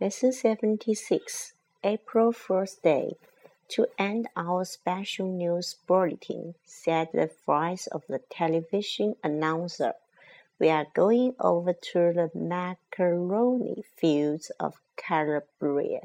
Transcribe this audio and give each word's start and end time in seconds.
Lesson 0.00 0.30
76, 0.30 1.54
April 1.82 2.32
1st 2.32 2.82
day. 2.82 3.16
To 3.70 3.88
end 3.98 4.28
our 4.36 4.64
special 4.64 5.26
news 5.26 5.74
bulletin, 5.88 6.54
said 6.64 7.08
the 7.12 7.28
voice 7.44 7.88
of 7.88 8.04
the 8.08 8.20
television 8.30 9.16
announcer, 9.24 9.94
we 10.60 10.68
are 10.68 10.86
going 10.94 11.34
over 11.40 11.72
to 11.72 12.12
the 12.12 12.30
macaroni 12.32 13.82
fields 13.96 14.52
of 14.60 14.80
Calabria. 14.94 16.02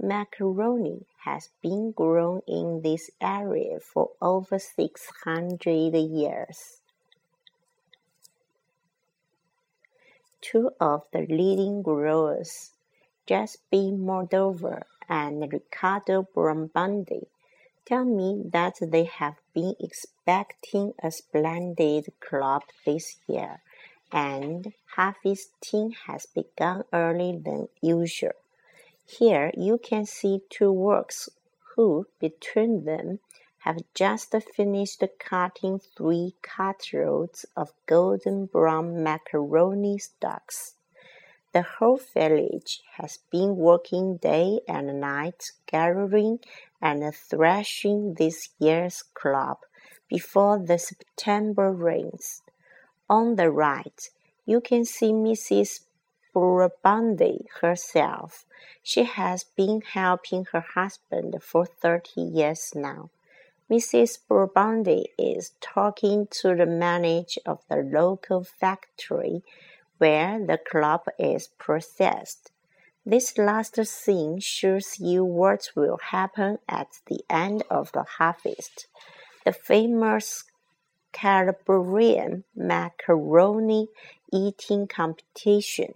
Macaroni 0.00 1.04
has 1.24 1.48
been 1.60 1.90
grown 1.90 2.42
in 2.46 2.82
this 2.82 3.10
area 3.20 3.80
for 3.80 4.10
over 4.22 4.60
600 4.60 5.96
years. 5.96 6.80
Two 10.40 10.70
of 10.80 11.02
the 11.12 11.26
leading 11.28 11.82
growers 11.82 12.70
Giuseppe 13.26 13.90
Moldova 13.90 14.82
and 15.08 15.52
Ricardo 15.52 16.22
Brabante 16.32 17.26
tell 17.84 18.04
me 18.04 18.42
that 18.52 18.76
they 18.80 19.02
have 19.04 19.34
been 19.52 19.74
expecting 19.80 20.94
a 21.02 21.10
splendid 21.10 22.12
crop 22.20 22.70
this 22.84 23.16
year 23.26 23.60
and 24.12 24.72
harvesting 24.94 25.90
has 26.06 26.26
begun 26.26 26.84
earlier 26.92 27.36
than 27.38 27.68
usual. 27.80 28.30
Here 29.04 29.50
you 29.56 29.78
can 29.78 30.06
see 30.06 30.42
two 30.48 30.70
workers 30.70 31.28
who, 31.74 32.06
between 32.20 32.84
them, 32.84 33.18
have 33.58 33.78
just 33.92 34.32
finished 34.54 35.02
cutting 35.18 35.80
three 35.80 36.36
cartloads 36.42 37.44
of 37.56 37.72
golden 37.86 38.46
brown 38.46 39.02
macaroni 39.02 39.98
stalks. 39.98 40.75
The 41.56 41.62
whole 41.62 41.96
village 41.96 42.82
has 42.98 43.20
been 43.30 43.56
working 43.56 44.18
day 44.18 44.60
and 44.68 45.00
night 45.00 45.52
gathering 45.64 46.40
and 46.82 47.02
threshing 47.14 48.12
this 48.12 48.50
year's 48.58 49.02
crop 49.14 49.64
before 50.06 50.58
the 50.58 50.78
September 50.78 51.72
rains. 51.72 52.42
On 53.08 53.36
the 53.36 53.50
right, 53.50 54.10
you 54.44 54.60
can 54.60 54.84
see 54.84 55.12
Mrs. 55.12 55.80
Brabante 56.34 57.46
herself. 57.62 58.44
She 58.82 59.04
has 59.04 59.44
been 59.44 59.80
helping 59.80 60.44
her 60.52 60.66
husband 60.74 61.42
for 61.42 61.64
thirty 61.64 62.20
years 62.20 62.74
now. 62.74 63.08
Mrs. 63.70 64.18
Brabante 64.28 65.06
is 65.18 65.52
talking 65.62 66.28
to 66.32 66.54
the 66.54 66.66
manager 66.66 67.40
of 67.46 67.64
the 67.70 67.76
local 67.76 68.44
factory 68.44 69.42
where 69.98 70.44
the 70.44 70.58
crop 70.58 71.08
is 71.18 71.48
processed. 71.58 72.50
This 73.04 73.38
last 73.38 73.76
scene 73.86 74.40
shows 74.40 74.98
you 74.98 75.24
what 75.24 75.70
will 75.76 75.98
happen 76.10 76.58
at 76.68 77.00
the 77.06 77.20
end 77.30 77.62
of 77.70 77.92
the 77.92 78.02
harvest. 78.02 78.88
The 79.44 79.52
famous 79.52 80.44
Calabrian 81.12 82.44
macaroni 82.54 83.88
eating 84.32 84.86
competition. 84.86 85.94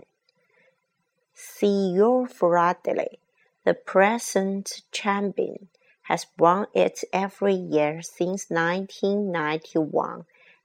Signor 1.34 2.28
Fratelli, 2.28 3.18
the 3.64 3.74
present 3.74 4.82
champion, 4.92 5.68
has 6.02 6.26
won 6.38 6.66
it 6.74 7.02
every 7.12 7.54
year 7.54 8.02
since 8.02 8.50
1991, 8.50 10.24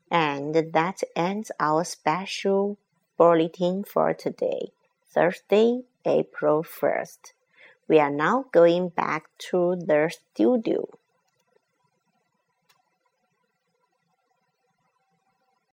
and 0.09 0.55
that 0.73 1.01
ends 1.15 1.51
our 1.59 1.83
special 1.83 2.77
bulletin 3.17 3.83
for 3.83 4.13
today, 4.13 4.71
Thursday, 5.13 5.83
April 6.05 6.63
1st. 6.63 7.33
We 7.87 7.99
are 7.99 8.11
now 8.11 8.45
going 8.51 8.89
back 8.89 9.29
to 9.51 9.75
the 9.75 10.11
studio. 10.11 10.87